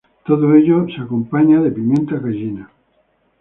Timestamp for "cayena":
2.19-2.71